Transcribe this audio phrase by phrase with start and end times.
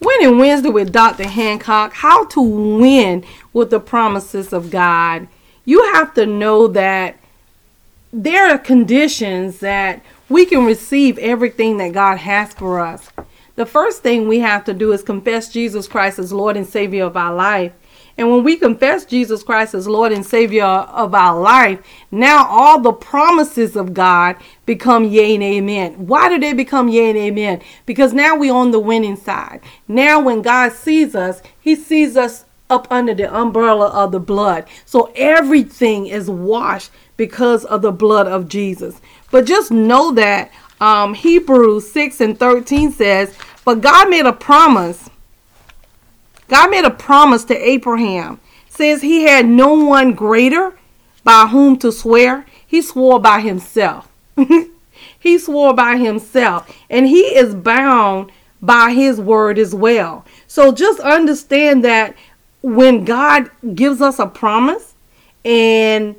[0.00, 1.26] Winning Wednesday with Dr.
[1.26, 5.26] Hancock How to Win with the Promises of God.
[5.64, 7.16] You have to know that
[8.12, 13.08] there are conditions that we can receive everything that God has for us.
[13.54, 17.04] The first thing we have to do is confess Jesus Christ as Lord and Savior
[17.04, 17.72] of our life.
[18.18, 21.80] And when we confess Jesus Christ as Lord and Savior of our life,
[22.10, 26.06] now all the promises of God become yea and amen.
[26.06, 27.62] Why do they become yea and amen?
[27.84, 29.60] Because now we're on the winning side.
[29.86, 34.66] Now, when God sees us, He sees us up under the umbrella of the blood.
[34.84, 39.00] So everything is washed because of the blood of Jesus.
[39.30, 45.10] But just know that um, Hebrews 6 and 13 says, But God made a promise
[46.48, 48.40] God made a promise to Abraham.
[48.68, 50.78] Says he had no one greater
[51.24, 52.46] by whom to swear.
[52.66, 54.12] He swore by himself.
[55.18, 56.74] he swore by himself.
[56.90, 60.24] And he is bound by his word as well.
[60.46, 62.14] So just understand that
[62.62, 64.94] when God gives us a promise
[65.44, 66.16] and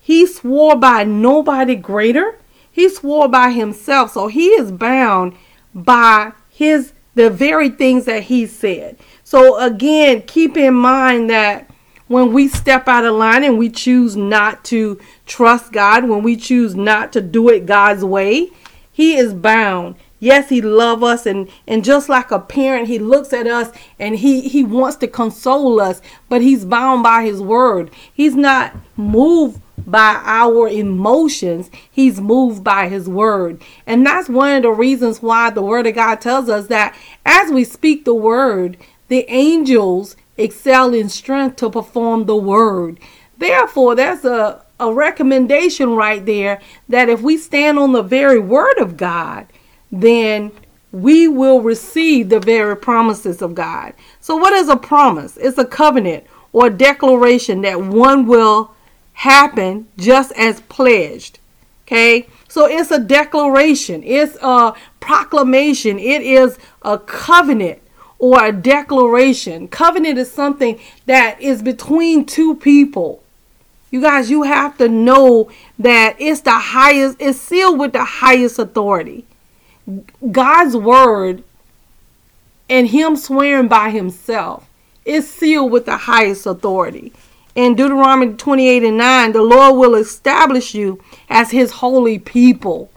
[0.00, 2.38] he swore by nobody greater,
[2.72, 4.12] he swore by himself.
[4.12, 5.36] So he is bound
[5.74, 8.96] by his the very things that he said.
[9.30, 11.70] So again, keep in mind that
[12.08, 16.34] when we step out of line and we choose not to trust God, when we
[16.34, 18.50] choose not to do it God's way,
[18.90, 19.94] he is bound.
[20.18, 23.70] Yes, he loves us and and just like a parent, he looks at us
[24.00, 27.92] and he he wants to console us, but he's bound by his word.
[28.12, 31.70] He's not moved by our emotions.
[31.90, 33.62] He's moved by his word.
[33.86, 37.50] And that's one of the reasons why the word of God tells us that as
[37.50, 38.76] we speak the word,
[39.10, 43.00] the angels excel in strength to perform the word.
[43.36, 48.78] Therefore, that's a, a recommendation right there that if we stand on the very word
[48.78, 49.48] of God,
[49.90, 50.52] then
[50.92, 53.94] we will receive the very promises of God.
[54.20, 55.36] So, what is a promise?
[55.36, 58.74] It's a covenant or declaration that one will
[59.12, 61.40] happen just as pledged.
[61.82, 62.28] Okay?
[62.46, 67.82] So, it's a declaration, it's a proclamation, it is a covenant
[68.20, 69.66] or a declaration.
[69.66, 73.22] Covenant is something that is between two people.
[73.90, 78.58] You guys, you have to know that it's the highest, it's sealed with the highest
[78.58, 79.24] authority.
[80.30, 81.42] God's word
[82.68, 84.68] and Him swearing by Himself
[85.04, 87.12] is sealed with the highest authority.
[87.54, 92.90] In Deuteronomy 28 and 9, the Lord will establish you as His holy people.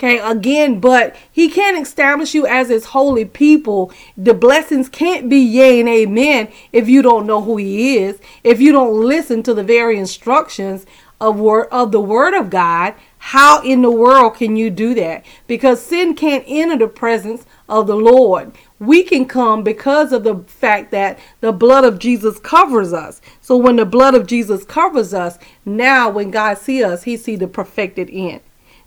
[0.00, 3.92] Okay, again, but he can't establish you as his holy people.
[4.16, 8.62] The blessings can't be yea and amen if you don't know who he is, if
[8.62, 10.86] you don't listen to the very instructions
[11.20, 12.94] of word of the word of God.
[13.18, 15.26] How in the world can you do that?
[15.46, 18.52] Because sin can't enter the presence of the Lord.
[18.78, 23.20] We can come because of the fact that the blood of Jesus covers us.
[23.42, 27.36] So when the blood of Jesus covers us, now when God see us, he see
[27.36, 28.40] the perfected end.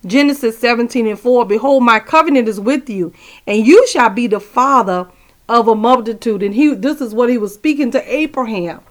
[0.05, 3.13] Genesis 17 and 4 Behold, my covenant is with you,
[3.47, 5.07] and you shall be the father
[5.47, 6.43] of a multitude.
[6.43, 8.81] And he this is what he was speaking to Abraham.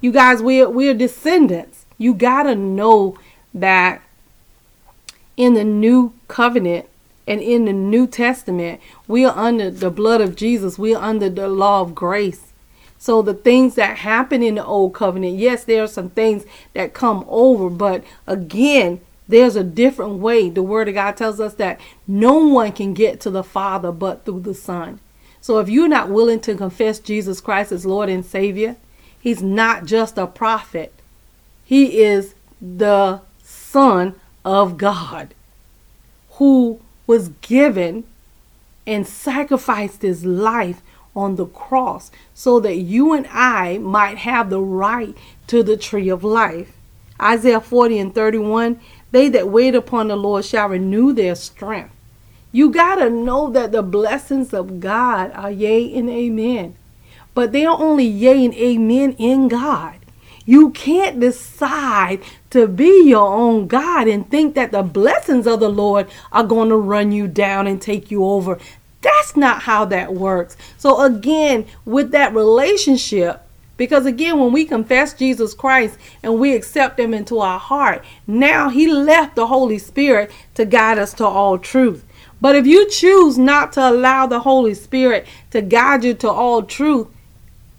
[0.00, 1.84] You guys, we're we're descendants.
[1.98, 3.16] You gotta know
[3.54, 4.02] that
[5.36, 6.86] in the new covenant
[7.26, 10.78] and in the New Testament, we are under the blood of Jesus.
[10.78, 12.52] We are under the law of grace.
[12.98, 16.44] So the things that happen in the old covenant, yes, there are some things
[16.74, 20.50] that come over, but again, there's a different way.
[20.50, 24.24] The Word of God tells us that no one can get to the Father but
[24.24, 25.00] through the Son.
[25.40, 28.76] So if you're not willing to confess Jesus Christ as Lord and Savior,
[29.18, 30.92] He's not just a prophet,
[31.64, 35.34] He is the Son of God
[36.32, 38.04] who was given
[38.86, 40.82] and sacrificed His life
[41.14, 45.16] on the cross so that you and I might have the right
[45.48, 46.72] to the tree of life.
[47.20, 48.80] Isaiah 40 and 31
[49.12, 51.94] they that wait upon the Lord shall renew their strength.
[52.50, 56.74] You got to know that the blessings of God are yea and amen.
[57.34, 59.96] But they are only yea and amen in God.
[60.44, 62.20] You can't decide
[62.50, 66.68] to be your own God and think that the blessings of the Lord are going
[66.68, 68.58] to run you down and take you over.
[69.00, 70.56] That's not how that works.
[70.76, 73.41] So, again, with that relationship,
[73.82, 78.68] because again, when we confess Jesus Christ and we accept Him into our heart, now
[78.68, 82.04] He left the Holy Spirit to guide us to all truth.
[82.40, 86.62] But if you choose not to allow the Holy Spirit to guide you to all
[86.62, 87.08] truth,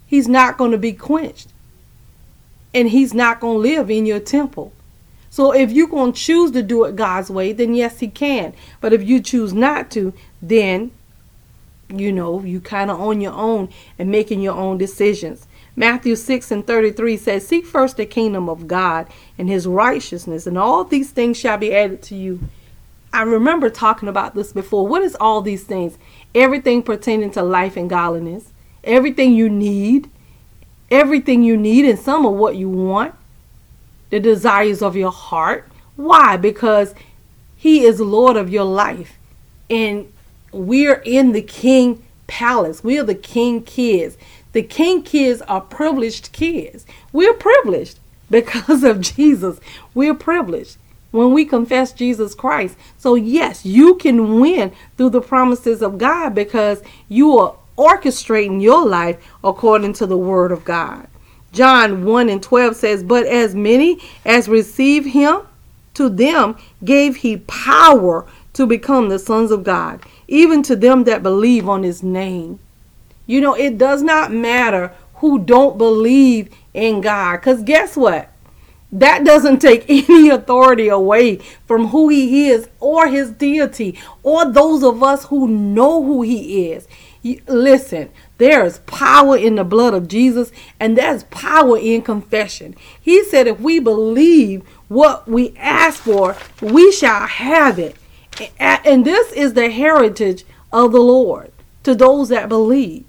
[0.06, 1.48] He's not going to be quenched.
[2.74, 4.74] And He's not going to live in your temple.
[5.30, 8.52] So if you're going to choose to do it God's way, then yes, He can.
[8.82, 10.12] But if you choose not to,
[10.42, 10.90] then
[11.88, 13.68] you know, you kind of on your own
[13.98, 15.46] and making your own decisions.
[15.76, 20.56] Matthew 6 and 33 says, Seek first the kingdom of God and his righteousness, and
[20.56, 22.40] all these things shall be added to you.
[23.12, 24.86] I remember talking about this before.
[24.86, 25.98] What is all these things?
[26.34, 30.10] Everything pertaining to life and godliness, everything you need,
[30.90, 33.14] everything you need, and some of what you want,
[34.10, 35.68] the desires of your heart.
[35.96, 36.36] Why?
[36.36, 36.94] Because
[37.56, 39.18] he is Lord of your life.
[39.70, 40.12] And
[40.52, 42.82] we're in the king palace.
[42.82, 44.16] We are the king kids.
[44.54, 46.86] The king kids are privileged kids.
[47.12, 47.98] We're privileged
[48.30, 49.60] because of Jesus.
[49.94, 50.78] We're privileged
[51.10, 52.76] when we confess Jesus Christ.
[52.96, 58.86] So, yes, you can win through the promises of God because you are orchestrating your
[58.86, 61.08] life according to the word of God.
[61.52, 65.42] John 1 and 12 says, But as many as receive him,
[65.94, 71.22] to them gave he power to become the sons of God, even to them that
[71.24, 72.60] believe on his name.
[73.26, 77.36] You know, it does not matter who don't believe in God.
[77.36, 78.30] Because guess what?
[78.92, 81.36] That doesn't take any authority away
[81.66, 86.70] from who he is or his deity or those of us who know who he
[86.70, 86.86] is.
[87.48, 92.76] Listen, there is power in the blood of Jesus, and there's power in confession.
[93.00, 97.96] He said, if we believe what we ask for, we shall have it.
[98.58, 101.50] And this is the heritage of the Lord
[101.84, 103.04] to those that believe.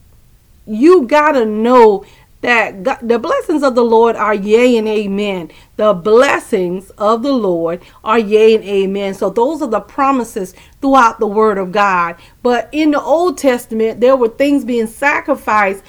[0.65, 2.05] You got to know
[2.45, 5.51] that God, the blessings of the Lord are yea and amen.
[5.77, 9.15] The blessings of the Lord are yea and amen.
[9.15, 12.17] So those are the promises throughout the word of God.
[12.43, 15.83] But in the Old Testament, there were things being sacrificed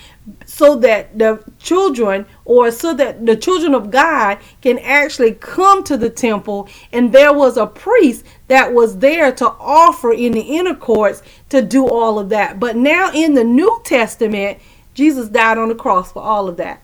[0.47, 5.99] so that the children or so that the children of God can actually come to
[5.99, 10.75] the temple and there was a priest that was there to offer in the inner
[10.75, 12.59] courts to do all of that.
[12.59, 14.59] But now in the New Testament,
[14.97, 16.83] Jesus died on the cross for all of that.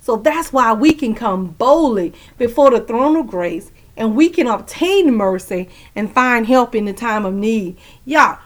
[0.00, 4.48] So that's why we can come boldly before the throne of grace and we can
[4.48, 7.76] obtain mercy and find help in the time of need.
[8.04, 8.38] Yeah,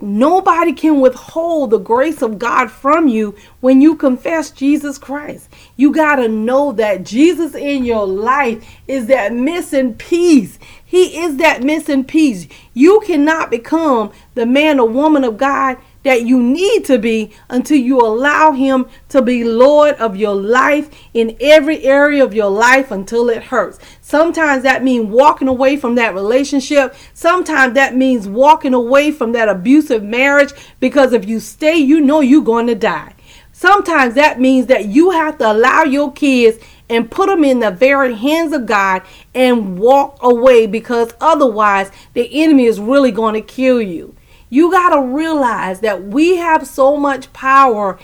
[0.00, 5.48] nobody can withhold the grace of God from you when you confess Jesus Christ.
[5.76, 10.56] You got to know that Jesus in your life is that missing piece.
[10.84, 12.46] He is that missing piece.
[12.74, 17.76] You cannot become the man or woman of God that you need to be until
[17.76, 22.92] you allow Him to be Lord of your life in every area of your life
[22.92, 23.80] until it hurts.
[24.00, 26.94] Sometimes that means walking away from that relationship.
[27.12, 32.20] Sometimes that means walking away from that abusive marriage because if you stay, you know
[32.20, 33.12] you're going to die.
[33.50, 37.72] Sometimes that means that you have to allow your kids and put them in the
[37.72, 39.02] very hands of God
[39.34, 44.14] and walk away because otherwise the enemy is really going to kill you.
[44.48, 47.98] You got to realize that we have so much power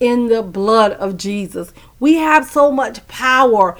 [0.00, 1.72] in the blood of Jesus.
[2.00, 3.78] We have so much power.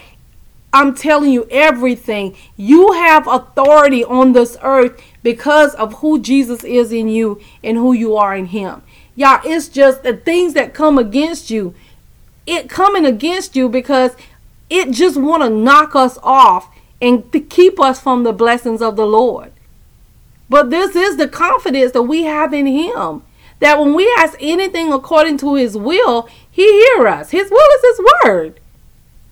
[0.73, 2.37] I'm telling you everything.
[2.57, 7.93] You have authority on this earth because of who Jesus is in you and who
[7.93, 8.83] you are in him.
[9.17, 11.75] Y'all, it's just the things that come against you.
[12.47, 14.17] It coming against you because
[14.71, 18.97] it just want to knock us off and to keep us from the blessings of
[18.97, 19.53] the Lord.
[20.53, 23.23] But this is the confidence that we have in Him.
[23.61, 27.31] That when we ask anything according to His will, He hear us.
[27.31, 28.61] His will is His word.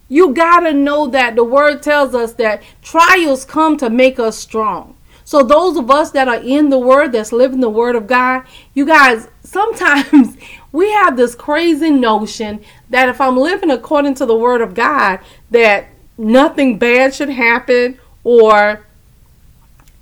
[0.08, 4.38] You got to know that the word tells us that trials come to make us
[4.38, 4.96] strong.
[5.26, 8.44] So those of us that are in the word, that's living the word of God,
[8.72, 10.38] you guys, sometimes
[10.72, 15.18] we have this crazy notion that if I'm living according to the word of God,
[15.50, 18.86] that nothing bad should happen or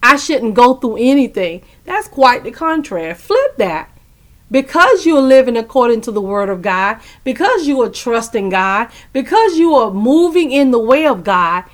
[0.03, 1.63] I shouldn't go through anything.
[1.85, 3.15] That's quite the contrary.
[3.15, 3.91] Flip that.
[4.51, 9.59] Because you're living according to the word of God, because you are trusting God, because
[9.59, 11.65] you are moving in the way of God,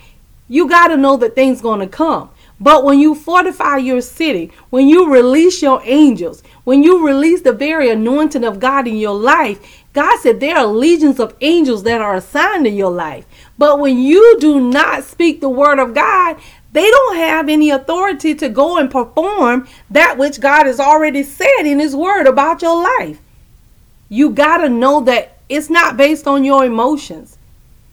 [0.48, 2.30] you got to know that things going to come.
[2.60, 7.52] But when you fortify your city, when you release your angels, when you release the
[7.52, 12.00] very anointing of God in your life, God said there are legions of angels that
[12.00, 13.26] are assigned to your life.
[13.58, 16.36] But when you do not speak the word of God,
[16.74, 21.60] they don't have any authority to go and perform that which God has already said
[21.60, 23.20] in His Word about your life.
[24.08, 27.38] You got to know that it's not based on your emotions.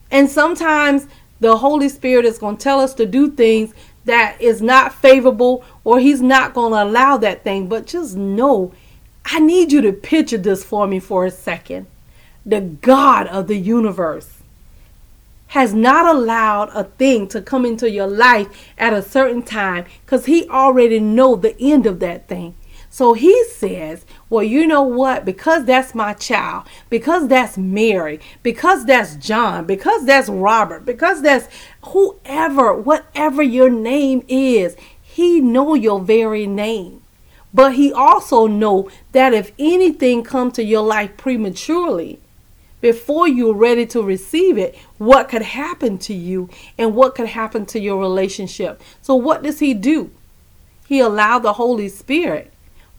[0.09, 1.07] And sometimes
[1.39, 3.71] the Holy Spirit is going to tell us to do things
[4.05, 7.67] that is not favorable or He's not going to allow that thing.
[7.67, 8.73] But just know,
[9.25, 11.85] I need you to picture this for me for a second.
[12.47, 14.40] The God of the universe
[15.51, 20.25] has not allowed a thing to come into your life at a certain time because
[20.25, 22.55] he already know the end of that thing.
[22.89, 25.25] So he says, Well, you know what?
[25.25, 31.49] Because that's my child, because that's Mary, because that's John, because that's Robert, because that's
[31.83, 37.01] whoever, whatever your name is, he know your very name.
[37.53, 42.21] But he also know that if anything come to your life prematurely,
[42.81, 47.65] before you're ready to receive it, what could happen to you and what could happen
[47.67, 48.81] to your relationship.
[49.01, 50.11] So what does he do?
[50.87, 52.51] He allowed the Holy Spirit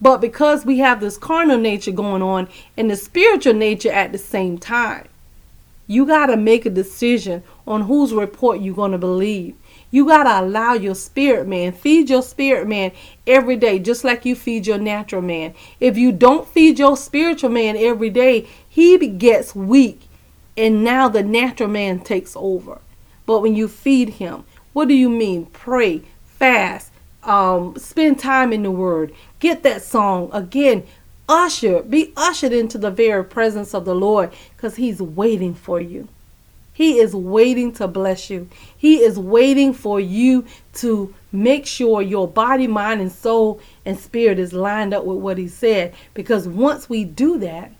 [0.03, 4.19] but because we have this carnal nature going on and the spiritual nature at the
[4.19, 5.07] same time,
[5.93, 9.55] you got to make a decision on whose report you're going to believe.
[9.91, 12.93] You got to allow your spirit man, feed your spirit man
[13.27, 15.55] every day, just like you feed your natural man.
[15.81, 20.09] If you don't feed your spiritual man every day, he gets weak
[20.57, 22.81] and now the natural man takes over.
[23.27, 25.47] But when you feed him, what do you mean?
[25.47, 30.85] Pray, fast, um, spend time in the Word, get that song again.
[31.29, 36.09] Usher, be ushered into the very presence of the Lord because He's waiting for you.
[36.75, 38.49] He is waiting to bless you.
[38.77, 44.39] He is waiting for you to make sure your body, mind, and soul and spirit
[44.39, 45.95] is lined up with what He said.
[46.15, 47.73] Because once we do that,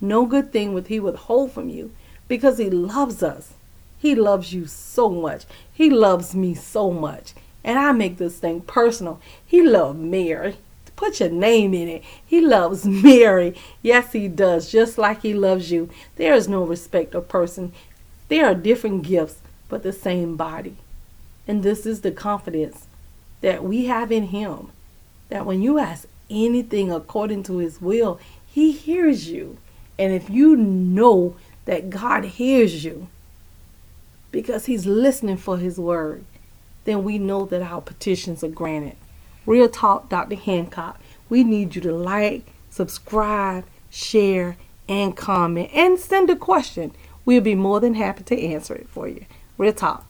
[0.00, 1.92] no good thing would He withhold from you
[2.28, 3.54] because He loves us.
[3.98, 5.44] He loves you so much.
[5.72, 7.34] He loves me so much.
[7.62, 9.20] And I make this thing personal.
[9.44, 10.56] He loved Mary.
[11.00, 12.04] Put your name in it.
[12.26, 13.54] He loves Mary.
[13.80, 15.88] Yes, he does, just like he loves you.
[16.16, 17.72] There is no respect of person.
[18.28, 19.40] There are different gifts,
[19.70, 20.76] but the same body.
[21.48, 22.86] And this is the confidence
[23.40, 24.72] that we have in him.
[25.30, 29.56] That when you ask anything according to his will, he hears you.
[29.98, 33.08] And if you know that God hears you,
[34.30, 36.26] because he's listening for his word,
[36.84, 38.96] then we know that our petitions are granted.
[39.50, 40.36] Real Talk, Dr.
[40.36, 41.00] Hancock.
[41.28, 44.56] We need you to like, subscribe, share,
[44.88, 46.92] and comment, and send a question.
[47.24, 49.26] We'll be more than happy to answer it for you.
[49.58, 50.09] Real Talk.